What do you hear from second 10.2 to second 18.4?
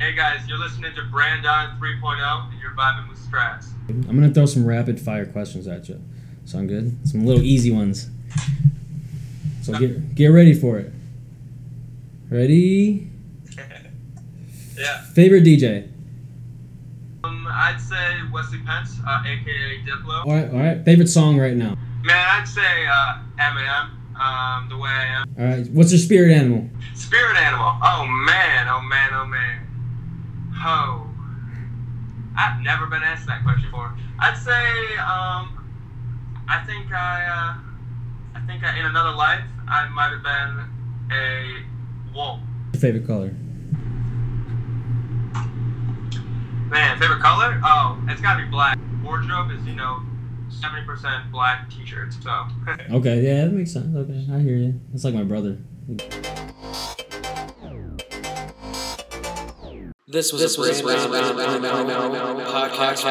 ready for it. Ready? Yeah. Favorite DJ? Um, I'd say